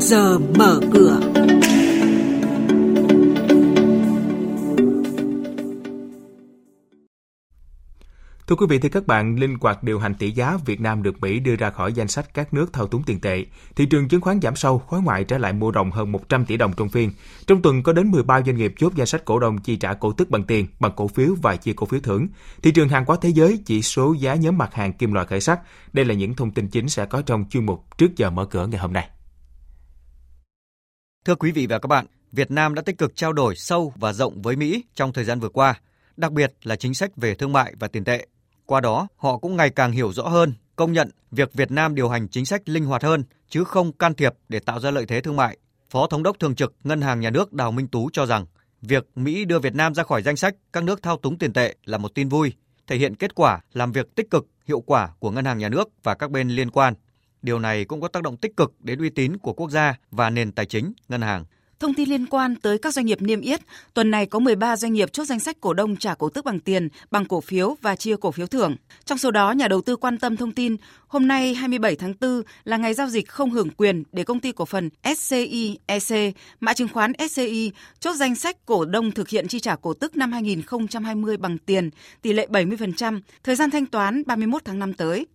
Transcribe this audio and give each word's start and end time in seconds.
giờ 0.00 0.38
mở 0.38 0.80
cửa. 0.92 1.20
Thưa 8.46 8.56
quý 8.56 8.66
vị, 8.68 8.78
thưa 8.78 8.88
các 8.88 9.06
bạn, 9.06 9.36
linh 9.38 9.56
hoạt 9.60 9.82
điều 9.82 9.98
hành 9.98 10.14
tỷ 10.14 10.30
giá 10.30 10.58
Việt 10.66 10.80
Nam 10.80 11.02
được 11.02 11.20
Mỹ 11.20 11.40
đưa 11.40 11.56
ra 11.56 11.70
khỏi 11.70 11.92
danh 11.92 12.08
sách 12.08 12.34
các 12.34 12.54
nước 12.54 12.72
thao 12.72 12.86
túng 12.86 13.02
tiền 13.02 13.20
tệ. 13.20 13.44
Thị 13.76 13.86
trường 13.86 14.08
chứng 14.08 14.20
khoán 14.20 14.40
giảm 14.40 14.56
sâu, 14.56 14.78
khối 14.78 15.00
ngoại 15.02 15.24
trở 15.24 15.38
lại 15.38 15.52
mua 15.52 15.70
rộng 15.70 15.90
hơn 15.90 16.12
100 16.12 16.44
tỷ 16.44 16.56
đồng 16.56 16.72
trong 16.76 16.88
phiên. 16.88 17.12
Trong 17.46 17.62
tuần 17.62 17.82
có 17.82 17.92
đến 17.92 18.10
13 18.10 18.42
doanh 18.42 18.56
nghiệp 18.56 18.74
chốt 18.78 18.92
danh 18.94 19.06
sách 19.06 19.24
cổ 19.24 19.38
đông 19.38 19.58
chi 19.58 19.76
trả 19.76 19.94
cổ 19.94 20.12
tức 20.12 20.30
bằng 20.30 20.44
tiền, 20.44 20.66
bằng 20.80 20.92
cổ 20.96 21.08
phiếu 21.08 21.34
và 21.42 21.56
chia 21.56 21.72
cổ 21.72 21.86
phiếu 21.86 22.00
thưởng. 22.00 22.28
Thị 22.62 22.70
trường 22.70 22.88
hàng 22.88 23.04
hóa 23.06 23.16
thế 23.20 23.28
giới 23.28 23.58
chỉ 23.66 23.82
số 23.82 24.12
giá 24.12 24.34
nhóm 24.34 24.58
mặt 24.58 24.74
hàng 24.74 24.92
kim 24.92 25.12
loại 25.12 25.26
khởi 25.26 25.40
sắc. 25.40 25.60
Đây 25.92 26.04
là 26.04 26.14
những 26.14 26.34
thông 26.34 26.50
tin 26.50 26.68
chính 26.68 26.88
sẽ 26.88 27.06
có 27.06 27.22
trong 27.22 27.44
chuyên 27.50 27.66
mục 27.66 27.98
trước 27.98 28.16
giờ 28.16 28.30
mở 28.30 28.44
cửa 28.44 28.66
ngày 28.66 28.80
hôm 28.80 28.92
nay. 28.92 29.08
Thưa 31.28 31.34
quý 31.34 31.52
vị 31.52 31.66
và 31.66 31.78
các 31.78 31.86
bạn, 31.86 32.06
Việt 32.32 32.50
Nam 32.50 32.74
đã 32.74 32.82
tích 32.82 32.98
cực 32.98 33.16
trao 33.16 33.32
đổi 33.32 33.56
sâu 33.56 33.92
và 33.96 34.12
rộng 34.12 34.42
với 34.42 34.56
Mỹ 34.56 34.84
trong 34.94 35.12
thời 35.12 35.24
gian 35.24 35.40
vừa 35.40 35.48
qua, 35.48 35.80
đặc 36.16 36.32
biệt 36.32 36.52
là 36.62 36.76
chính 36.76 36.94
sách 36.94 37.16
về 37.16 37.34
thương 37.34 37.52
mại 37.52 37.74
và 37.78 37.88
tiền 37.88 38.04
tệ. 38.04 38.26
Qua 38.66 38.80
đó, 38.80 39.08
họ 39.16 39.38
cũng 39.38 39.56
ngày 39.56 39.70
càng 39.70 39.92
hiểu 39.92 40.12
rõ 40.12 40.22
hơn, 40.22 40.54
công 40.76 40.92
nhận 40.92 41.10
việc 41.30 41.54
Việt 41.54 41.70
Nam 41.70 41.94
điều 41.94 42.08
hành 42.08 42.28
chính 42.28 42.44
sách 42.44 42.68
linh 42.68 42.84
hoạt 42.84 43.02
hơn 43.02 43.24
chứ 43.48 43.64
không 43.64 43.92
can 43.92 44.14
thiệp 44.14 44.34
để 44.48 44.58
tạo 44.58 44.80
ra 44.80 44.90
lợi 44.90 45.06
thế 45.06 45.20
thương 45.20 45.36
mại. 45.36 45.58
Phó 45.90 46.06
Thống 46.06 46.22
đốc 46.22 46.38
Thường 46.38 46.54
trực 46.54 46.74
Ngân 46.84 47.00
hàng 47.00 47.20
Nhà 47.20 47.30
nước 47.30 47.52
Đào 47.52 47.72
Minh 47.72 47.88
Tú 47.88 48.10
cho 48.12 48.26
rằng, 48.26 48.46
việc 48.82 49.06
Mỹ 49.14 49.44
đưa 49.44 49.58
Việt 49.58 49.74
Nam 49.74 49.94
ra 49.94 50.02
khỏi 50.02 50.22
danh 50.22 50.36
sách 50.36 50.54
các 50.72 50.84
nước 50.84 51.02
thao 51.02 51.16
túng 51.16 51.38
tiền 51.38 51.52
tệ 51.52 51.74
là 51.84 51.98
một 51.98 52.14
tin 52.14 52.28
vui, 52.28 52.52
thể 52.86 52.96
hiện 52.96 53.14
kết 53.14 53.34
quả 53.34 53.60
làm 53.72 53.92
việc 53.92 54.14
tích 54.14 54.30
cực, 54.30 54.46
hiệu 54.66 54.80
quả 54.80 55.08
của 55.18 55.30
Ngân 55.30 55.44
hàng 55.44 55.58
Nhà 55.58 55.68
nước 55.68 55.88
và 56.02 56.14
các 56.14 56.30
bên 56.30 56.48
liên 56.48 56.70
quan. 56.70 56.94
Điều 57.42 57.58
này 57.58 57.84
cũng 57.84 58.00
có 58.00 58.08
tác 58.08 58.22
động 58.22 58.36
tích 58.36 58.56
cực 58.56 58.74
đến 58.80 58.98
uy 58.98 59.10
tín 59.10 59.36
của 59.36 59.52
quốc 59.52 59.70
gia 59.70 59.94
và 60.10 60.30
nền 60.30 60.52
tài 60.52 60.66
chính, 60.66 60.92
ngân 61.08 61.22
hàng. 61.22 61.44
Thông 61.80 61.94
tin 61.94 62.08
liên 62.08 62.26
quan 62.26 62.56
tới 62.56 62.78
các 62.78 62.94
doanh 62.94 63.06
nghiệp 63.06 63.22
niêm 63.22 63.40
yết, 63.40 63.60
tuần 63.94 64.10
này 64.10 64.26
có 64.26 64.38
13 64.38 64.76
doanh 64.76 64.92
nghiệp 64.92 65.12
chốt 65.12 65.24
danh 65.24 65.40
sách 65.40 65.56
cổ 65.60 65.74
đông 65.74 65.96
trả 65.96 66.14
cổ 66.14 66.28
tức 66.28 66.44
bằng 66.44 66.60
tiền, 66.60 66.88
bằng 67.10 67.24
cổ 67.24 67.40
phiếu 67.40 67.76
và 67.82 67.96
chia 67.96 68.16
cổ 68.16 68.30
phiếu 68.30 68.46
thưởng. 68.46 68.76
Trong 69.04 69.18
số 69.18 69.30
đó, 69.30 69.52
nhà 69.52 69.68
đầu 69.68 69.80
tư 69.80 69.96
quan 69.96 70.18
tâm 70.18 70.36
thông 70.36 70.52
tin, 70.52 70.76
hôm 71.08 71.28
nay 71.28 71.54
27 71.54 71.96
tháng 71.96 72.14
4 72.20 72.42
là 72.64 72.76
ngày 72.76 72.94
giao 72.94 73.08
dịch 73.08 73.28
không 73.28 73.50
hưởng 73.50 73.70
quyền 73.70 74.02
để 74.12 74.24
công 74.24 74.40
ty 74.40 74.52
cổ 74.52 74.64
phần 74.64 74.90
SCI 75.16 75.78
EC, 75.86 76.34
mã 76.60 76.74
chứng 76.74 76.88
khoán 76.88 77.12
SCI, 77.30 77.72
chốt 78.00 78.16
danh 78.16 78.34
sách 78.34 78.66
cổ 78.66 78.84
đông 78.84 79.10
thực 79.10 79.28
hiện 79.28 79.48
chi 79.48 79.60
trả 79.60 79.76
cổ 79.76 79.94
tức 79.94 80.16
năm 80.16 80.32
2020 80.32 81.36
bằng 81.36 81.58
tiền, 81.58 81.90
tỷ 82.22 82.32
lệ 82.32 82.46
70%, 82.50 83.20
thời 83.44 83.56
gian 83.56 83.70
thanh 83.70 83.86
toán 83.86 84.22
31 84.26 84.62
tháng 84.64 84.78
5 84.78 84.94
tới. 84.94 85.26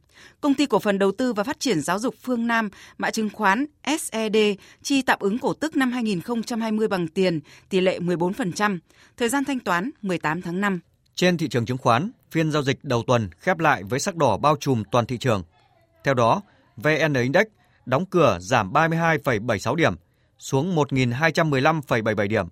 Công 0.42 0.54
ty 0.54 0.66
cổ 0.66 0.80
phần 0.80 1.00
đầu 1.00 1.12
tư 1.12 1.34
và 1.34 1.44
phát 1.44 1.60
triển 1.60 1.82
giáo 1.82 2.00
dục 2.00 2.16
Phương 2.22 2.48
Nam, 2.48 2.70
mã 2.98 3.12
chứng 3.12 3.30
khoán 3.30 3.66
SED, 4.00 4.36
chi 4.82 5.02
tạm 5.02 5.20
ứng 5.22 5.40
cổ 5.40 5.54
tức 5.54 5.76
năm 5.76 5.92
2020 5.92 6.88
bằng 6.88 7.08
tiền, 7.08 7.40
tỷ 7.70 7.82
lệ 7.82 8.00
14%, 8.00 8.80
thời 9.18 9.30
gian 9.30 9.46
thanh 9.46 9.60
toán 9.60 9.90
18 10.02 10.42
tháng 10.42 10.62
5. 10.62 10.80
Trên 11.16 11.38
thị 11.38 11.48
trường 11.48 11.66
chứng 11.66 11.78
khoán, 11.78 12.12
phiên 12.32 12.52
giao 12.52 12.64
dịch 12.64 12.84
đầu 12.84 13.04
tuần 13.08 13.30
khép 13.40 13.60
lại 13.60 13.84
với 13.84 14.00
sắc 14.00 14.16
đỏ 14.16 14.38
bao 14.38 14.56
trùm 14.60 14.84
toàn 14.92 15.06
thị 15.06 15.18
trường. 15.18 15.44
Theo 16.04 16.14
đó, 16.14 16.42
VN 16.78 17.14
Index 17.14 17.46
đóng 17.86 18.06
cửa 18.06 18.38
giảm 18.42 18.74
32,76 18.74 19.76
điểm, 19.76 19.96
xuống 20.40 20.76
1.215,77 20.76 22.28
điểm. 22.28 22.48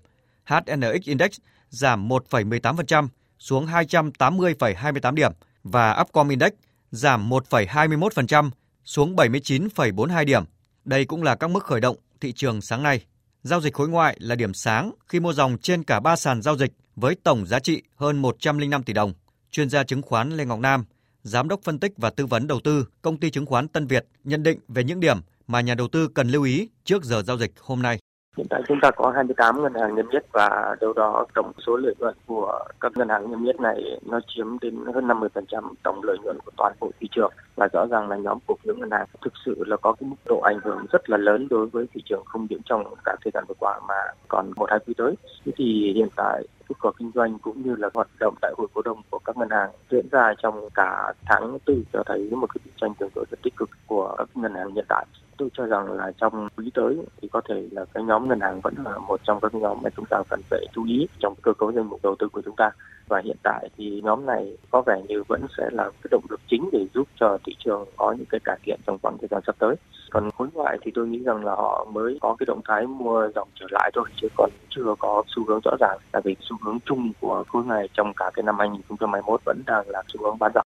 HNX 0.45 1.03
Index 1.03 1.31
giảm 1.69 2.07
1,18%, 2.07 3.07
xuống 3.39 3.65
280,28 3.65 5.13
điểm 5.13 5.31
và 5.63 5.97
Upcom 6.01 6.29
Index 6.29 6.51
giảm 6.91 7.29
1,21% 7.29 8.49
xuống 8.83 9.15
79,42 9.15 10.25
điểm. 10.25 10.43
Đây 10.85 11.05
cũng 11.05 11.23
là 11.23 11.35
các 11.35 11.49
mức 11.49 11.63
khởi 11.63 11.81
động 11.81 11.97
thị 12.21 12.33
trường 12.33 12.61
sáng 12.61 12.83
nay. 12.83 13.05
Giao 13.43 13.61
dịch 13.61 13.73
khối 13.73 13.89
ngoại 13.89 14.17
là 14.19 14.35
điểm 14.35 14.53
sáng 14.53 14.91
khi 15.07 15.19
mua 15.19 15.33
dòng 15.33 15.57
trên 15.57 15.83
cả 15.83 15.99
ba 15.99 16.15
sàn 16.15 16.41
giao 16.41 16.57
dịch 16.57 16.71
với 16.95 17.15
tổng 17.23 17.45
giá 17.45 17.59
trị 17.59 17.81
hơn 17.95 18.21
105 18.21 18.83
tỷ 18.83 18.93
đồng. 18.93 19.13
Chuyên 19.51 19.69
gia 19.69 19.83
chứng 19.83 20.01
khoán 20.01 20.31
Lê 20.37 20.45
Ngọc 20.45 20.59
Nam, 20.59 20.85
giám 21.23 21.47
đốc 21.47 21.61
phân 21.63 21.79
tích 21.79 21.91
và 21.97 22.09
tư 22.09 22.25
vấn 22.25 22.47
đầu 22.47 22.59
tư 22.59 22.87
công 23.01 23.17
ty 23.17 23.29
chứng 23.29 23.45
khoán 23.45 23.67
Tân 23.67 23.87
Việt 23.87 24.05
nhận 24.23 24.43
định 24.43 24.59
về 24.67 24.83
những 24.83 24.99
điểm 24.99 25.17
mà 25.47 25.61
nhà 25.61 25.75
đầu 25.75 25.87
tư 25.87 26.07
cần 26.07 26.29
lưu 26.29 26.43
ý 26.43 26.69
trước 26.83 27.03
giờ 27.03 27.23
giao 27.27 27.37
dịch 27.37 27.51
hôm 27.59 27.81
nay. 27.81 27.99
Hiện 28.37 28.47
tại 28.49 28.61
chúng 28.67 28.79
ta 28.81 28.91
có 28.91 29.11
28 29.15 29.63
ngân 29.63 29.73
hàng 29.73 29.95
niêm 29.95 30.09
yết 30.09 30.23
và 30.31 30.75
đâu 30.81 30.93
đó 30.93 31.25
tổng 31.33 31.51
số 31.67 31.77
lợi 31.77 31.93
nhuận 31.99 32.15
của 32.25 32.59
các 32.79 32.91
ngân 32.95 33.09
hàng 33.09 33.31
niêm 33.31 33.43
yết 33.43 33.59
này 33.59 33.99
nó 34.05 34.19
chiếm 34.27 34.59
đến 34.59 34.85
hơn 34.93 35.07
50% 35.07 35.73
tổng 35.83 36.01
lợi 36.03 36.17
nhuận 36.23 36.37
của 36.45 36.51
toàn 36.57 36.73
bộ 36.79 36.91
thị 36.99 37.07
trường 37.11 37.31
và 37.55 37.67
rõ 37.73 37.85
ràng 37.87 38.09
là 38.09 38.15
nhóm 38.15 38.37
cổ 38.47 38.55
phiếu 38.63 38.75
ngân 38.75 38.91
hàng 38.91 39.05
thực 39.21 39.33
sự 39.45 39.63
là 39.67 39.77
có 39.77 39.93
cái 39.93 40.09
mức 40.09 40.15
độ 40.25 40.39
ảnh 40.39 40.59
hưởng 40.63 40.85
rất 40.91 41.09
là 41.09 41.17
lớn 41.17 41.47
đối 41.49 41.67
với 41.67 41.85
thị 41.93 42.01
trường 42.05 42.23
không 42.25 42.47
những 42.49 42.61
trong 42.65 42.95
cả 43.05 43.15
thời 43.23 43.31
gian 43.33 43.43
vừa 43.47 43.55
qua 43.59 43.79
mà 43.87 43.95
còn 44.27 44.51
một, 44.55 44.69
hai 44.69 44.79
quý 44.87 44.93
tới. 44.97 45.15
Thế 45.45 45.51
thì 45.57 45.93
hiện 45.95 46.09
tại 46.15 46.43
kết 46.69 46.75
quả 46.81 46.91
kinh 46.99 47.11
doanh 47.15 47.39
cũng 47.39 47.61
như 47.61 47.75
là 47.75 47.89
hoạt 47.93 48.07
động 48.19 48.35
tại 48.41 48.53
hội 48.57 48.67
cổ 48.73 48.81
đông 48.81 49.01
của 49.09 49.19
các 49.25 49.37
ngân 49.37 49.49
hàng 49.49 49.69
diễn 49.91 50.05
ra 50.11 50.33
trong 50.43 50.69
cả 50.73 51.13
tháng 51.25 51.57
tư 51.65 51.83
cho 51.93 52.03
thấy 52.05 52.29
một 52.29 52.47
cái 52.53 52.61
cạnh 52.65 52.73
tranh 52.81 52.93
tương 52.99 53.09
đối 53.15 53.25
rất 53.31 53.37
tích 53.43 53.55
cực 53.57 53.69
của 53.87 54.15
các 54.17 54.27
ngân 54.35 54.55
hàng 54.55 54.71
hiện 54.71 54.85
tại 54.89 55.05
tôi 55.41 55.49
cho 55.53 55.65
rằng 55.65 55.91
là 55.91 56.11
trong 56.17 56.47
quý 56.57 56.71
tới 56.73 56.97
thì 57.21 57.27
có 57.27 57.41
thể 57.49 57.67
là 57.71 57.85
cái 57.93 58.03
nhóm 58.03 58.27
ngân 58.27 58.39
hàng 58.39 58.61
vẫn 58.61 58.73
là 58.85 58.97
một 58.97 59.19
trong 59.23 59.39
các 59.41 59.55
nhóm 59.55 59.77
mà 59.81 59.89
chúng 59.95 60.05
ta 60.09 60.21
cần 60.29 60.41
phải 60.49 60.65
chú 60.73 60.85
ý 60.85 61.07
trong 61.19 61.35
cơ 61.41 61.53
cấu 61.53 61.71
danh 61.71 61.89
mục 61.89 61.99
đầu 62.03 62.15
tư 62.19 62.27
của 62.29 62.41
chúng 62.45 62.55
ta 62.55 62.71
và 63.07 63.21
hiện 63.25 63.37
tại 63.43 63.69
thì 63.77 64.01
nhóm 64.03 64.25
này 64.25 64.57
có 64.71 64.81
vẻ 64.81 65.01
như 65.07 65.23
vẫn 65.27 65.41
sẽ 65.57 65.69
là 65.71 65.83
cái 65.83 66.09
động 66.11 66.23
lực 66.29 66.39
chính 66.47 66.69
để 66.71 66.85
giúp 66.93 67.07
cho 67.19 67.37
thị 67.45 67.55
trường 67.59 67.85
có 67.97 68.15
những 68.17 68.25
cái 68.29 68.39
cải 68.43 68.59
thiện 68.63 68.79
trong 68.87 68.97
khoảng 69.01 69.17
thời 69.17 69.27
gian 69.31 69.41
sắp 69.47 69.55
tới. 69.59 69.75
Còn 70.09 70.31
khối 70.31 70.47
ngoại 70.53 70.77
thì 70.81 70.91
tôi 70.95 71.07
nghĩ 71.07 71.23
rằng 71.23 71.45
là 71.45 71.51
họ 71.55 71.87
mới 71.91 72.17
có 72.21 72.35
cái 72.39 72.45
động 72.45 72.61
thái 72.67 72.87
mua 72.87 73.27
dòng 73.35 73.47
trở 73.59 73.65
lại 73.71 73.91
thôi, 73.93 74.05
chứ 74.21 74.27
còn 74.37 74.49
chưa 74.69 74.95
có 74.99 75.23
xu 75.27 75.45
hướng 75.47 75.59
rõ 75.63 75.71
ràng. 75.79 75.97
Tại 76.11 76.21
vì 76.25 76.35
xu 76.41 76.57
hướng 76.61 76.77
chung 76.85 77.11
của 77.21 77.43
khối 77.47 77.63
này 77.65 77.89
trong 77.93 78.13
cả 78.13 78.31
cái 78.33 78.43
năm 78.43 78.55
2021 78.59 79.41
vẫn 79.45 79.61
đang 79.65 79.89
là 79.89 80.03
xu 80.07 80.23
hướng 80.23 80.39
bán 80.39 80.51
dòng. 80.55 80.65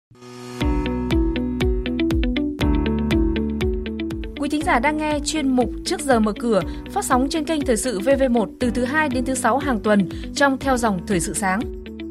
Quý 4.39 4.49
thính 4.49 4.63
giả 4.63 4.79
đang 4.79 4.97
nghe 4.97 5.19
chuyên 5.25 5.55
mục 5.55 5.69
Trước 5.85 6.01
giờ 6.01 6.19
mở 6.19 6.33
cửa 6.39 6.61
phát 6.91 7.05
sóng 7.05 7.27
trên 7.29 7.45
kênh 7.45 7.61
Thời 7.61 7.77
sự 7.77 7.99
VV1 7.99 8.47
từ 8.59 8.69
thứ 8.69 8.85
2 8.85 9.09
đến 9.09 9.25
thứ 9.25 9.35
6 9.35 9.57
hàng 9.57 9.79
tuần 9.79 10.09
trong 10.35 10.57
theo 10.57 10.77
dòng 10.77 11.05
Thời 11.07 11.19
sự 11.19 11.33
sáng. 11.33 11.59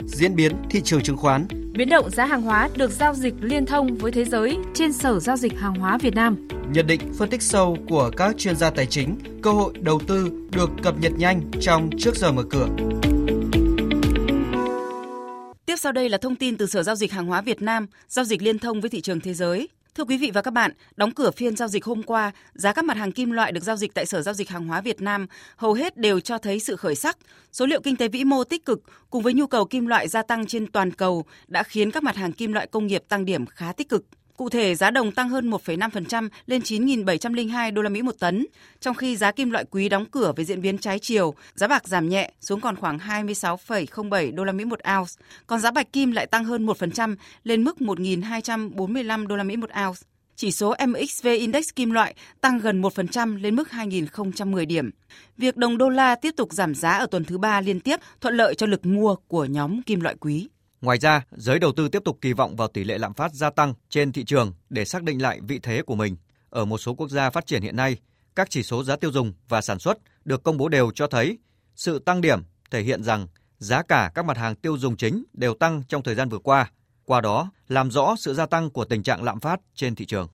Diễn 0.06 0.36
biến 0.36 0.52
thị 0.70 0.80
trường 0.84 1.02
chứng 1.02 1.16
khoán 1.16 1.46
Biến 1.72 1.88
động 1.88 2.10
giá 2.10 2.26
hàng 2.26 2.42
hóa 2.42 2.68
được 2.76 2.90
giao 2.90 3.14
dịch 3.14 3.34
liên 3.40 3.66
thông 3.66 3.96
với 3.96 4.12
thế 4.12 4.24
giới 4.24 4.56
trên 4.74 4.92
Sở 4.92 5.20
Giao 5.20 5.36
dịch 5.36 5.58
Hàng 5.58 5.74
hóa 5.74 5.98
Việt 5.98 6.14
Nam. 6.14 6.48
Nhận 6.72 6.86
định 6.86 7.00
phân 7.18 7.30
tích 7.30 7.42
sâu 7.42 7.76
của 7.88 8.10
các 8.16 8.38
chuyên 8.38 8.56
gia 8.56 8.70
tài 8.70 8.86
chính, 8.86 9.16
cơ 9.42 9.52
hội 9.52 9.72
đầu 9.80 10.00
tư 10.06 10.30
được 10.52 10.70
cập 10.82 11.00
nhật 11.00 11.12
nhanh 11.18 11.40
trong 11.60 11.90
Trước 11.98 12.16
giờ 12.16 12.32
mở 12.32 12.42
cửa. 12.50 12.68
Tiếp 15.66 15.76
sau 15.76 15.92
đây 15.92 16.08
là 16.08 16.18
thông 16.18 16.36
tin 16.36 16.56
từ 16.56 16.66
Sở 16.66 16.82
Giao 16.82 16.94
dịch 16.94 17.12
Hàng 17.12 17.26
hóa 17.26 17.40
Việt 17.40 17.62
Nam, 17.62 17.86
giao 18.08 18.24
dịch 18.24 18.42
liên 18.42 18.58
thông 18.58 18.80
với 18.80 18.90
thị 18.90 19.00
trường 19.00 19.20
thế 19.20 19.34
giới. 19.34 19.68
Thưa 19.98 20.04
quý 20.04 20.18
vị 20.18 20.30
và 20.34 20.42
các 20.42 20.50
bạn, 20.50 20.70
đóng 20.96 21.10
cửa 21.10 21.30
phiên 21.30 21.56
giao 21.56 21.68
dịch 21.68 21.84
hôm 21.84 22.02
qua, 22.02 22.32
giá 22.54 22.72
các 22.72 22.84
mặt 22.84 22.96
hàng 22.96 23.12
kim 23.12 23.30
loại 23.30 23.52
được 23.52 23.62
giao 23.62 23.76
dịch 23.76 23.94
tại 23.94 24.06
Sở 24.06 24.22
Giao 24.22 24.34
dịch 24.34 24.48
Hàng 24.48 24.66
hóa 24.66 24.80
Việt 24.80 25.00
Nam 25.00 25.26
hầu 25.56 25.72
hết 25.72 25.96
đều 25.96 26.20
cho 26.20 26.38
thấy 26.38 26.60
sự 26.60 26.76
khởi 26.76 26.94
sắc. 26.94 27.16
Số 27.52 27.66
liệu 27.66 27.80
kinh 27.80 27.96
tế 27.96 28.08
vĩ 28.08 28.24
mô 28.24 28.44
tích 28.44 28.64
cực 28.64 28.82
cùng 29.10 29.22
với 29.22 29.32
nhu 29.32 29.46
cầu 29.46 29.64
kim 29.64 29.86
loại 29.86 30.08
gia 30.08 30.22
tăng 30.22 30.46
trên 30.46 30.66
toàn 30.66 30.90
cầu 30.90 31.24
đã 31.48 31.62
khiến 31.62 31.90
các 31.90 32.02
mặt 32.02 32.16
hàng 32.16 32.32
kim 32.32 32.52
loại 32.52 32.66
công 32.66 32.86
nghiệp 32.86 33.02
tăng 33.08 33.24
điểm 33.24 33.46
khá 33.46 33.72
tích 33.72 33.88
cực. 33.88 34.04
Cụ 34.38 34.48
thể, 34.48 34.74
giá 34.74 34.90
đồng 34.90 35.12
tăng 35.12 35.28
hơn 35.28 35.50
1,5% 35.50 36.28
lên 36.46 36.62
9.702 36.62 37.74
đô 37.74 37.82
la 37.82 37.88
Mỹ 37.88 38.02
một 38.02 38.18
tấn, 38.18 38.46
trong 38.80 38.94
khi 38.94 39.16
giá 39.16 39.32
kim 39.32 39.50
loại 39.50 39.64
quý 39.70 39.88
đóng 39.88 40.04
cửa 40.10 40.32
với 40.36 40.44
diễn 40.44 40.62
biến 40.62 40.78
trái 40.78 40.98
chiều, 40.98 41.34
giá 41.54 41.68
bạc 41.68 41.88
giảm 41.88 42.08
nhẹ 42.08 42.32
xuống 42.40 42.60
còn 42.60 42.76
khoảng 42.76 42.98
26,07 42.98 44.34
đô 44.34 44.44
la 44.44 44.52
Mỹ 44.52 44.64
một 44.64 44.80
ounce, 44.96 45.12
còn 45.46 45.60
giá 45.60 45.70
bạch 45.70 45.92
kim 45.92 46.12
lại 46.12 46.26
tăng 46.26 46.44
hơn 46.44 46.66
1% 46.66 47.16
lên 47.44 47.64
mức 47.64 47.76
1.245 47.78 49.26
đô 49.26 49.36
la 49.36 49.44
Mỹ 49.44 49.56
một 49.56 49.70
ounce. 49.86 50.00
Chỉ 50.36 50.52
số 50.52 50.74
MXV 50.86 51.26
Index 51.26 51.68
kim 51.76 51.90
loại 51.90 52.14
tăng 52.40 52.58
gần 52.58 52.82
1% 52.82 53.42
lên 53.42 53.56
mức 53.56 53.68
2.010 53.70 54.66
điểm. 54.66 54.90
Việc 55.38 55.56
đồng 55.56 55.78
đô 55.78 55.88
la 55.88 56.14
tiếp 56.14 56.34
tục 56.36 56.52
giảm 56.52 56.74
giá 56.74 56.90
ở 56.90 57.06
tuần 57.06 57.24
thứ 57.24 57.38
ba 57.38 57.60
liên 57.60 57.80
tiếp 57.80 58.00
thuận 58.20 58.34
lợi 58.34 58.54
cho 58.54 58.66
lực 58.66 58.86
mua 58.86 59.16
của 59.28 59.44
nhóm 59.44 59.82
kim 59.82 60.00
loại 60.00 60.14
quý. 60.20 60.48
Ngoài 60.80 60.98
ra, 60.98 61.22
giới 61.30 61.58
đầu 61.58 61.72
tư 61.72 61.88
tiếp 61.88 62.02
tục 62.04 62.18
kỳ 62.20 62.32
vọng 62.32 62.56
vào 62.56 62.68
tỷ 62.68 62.84
lệ 62.84 62.98
lạm 62.98 63.14
phát 63.14 63.34
gia 63.34 63.50
tăng 63.50 63.74
trên 63.88 64.12
thị 64.12 64.24
trường 64.24 64.52
để 64.70 64.84
xác 64.84 65.02
định 65.02 65.22
lại 65.22 65.40
vị 65.48 65.58
thế 65.62 65.82
của 65.82 65.94
mình. 65.94 66.16
Ở 66.50 66.64
một 66.64 66.78
số 66.78 66.94
quốc 66.94 67.08
gia 67.08 67.30
phát 67.30 67.46
triển 67.46 67.62
hiện 67.62 67.76
nay, 67.76 67.96
các 68.36 68.50
chỉ 68.50 68.62
số 68.62 68.84
giá 68.84 68.96
tiêu 68.96 69.12
dùng 69.12 69.32
và 69.48 69.60
sản 69.60 69.78
xuất 69.78 69.98
được 70.24 70.42
công 70.42 70.56
bố 70.56 70.68
đều 70.68 70.90
cho 70.94 71.06
thấy 71.06 71.38
sự 71.76 71.98
tăng 71.98 72.20
điểm 72.20 72.42
thể 72.70 72.82
hiện 72.82 73.02
rằng 73.02 73.26
giá 73.58 73.82
cả 73.82 74.10
các 74.14 74.24
mặt 74.24 74.36
hàng 74.36 74.54
tiêu 74.54 74.78
dùng 74.78 74.96
chính 74.96 75.24
đều 75.32 75.54
tăng 75.54 75.82
trong 75.88 76.02
thời 76.02 76.14
gian 76.14 76.28
vừa 76.28 76.38
qua, 76.38 76.72
qua 77.04 77.20
đó 77.20 77.50
làm 77.68 77.90
rõ 77.90 78.14
sự 78.18 78.34
gia 78.34 78.46
tăng 78.46 78.70
của 78.70 78.84
tình 78.84 79.02
trạng 79.02 79.22
lạm 79.22 79.40
phát 79.40 79.60
trên 79.74 79.94
thị 79.94 80.06
trường. 80.06 80.28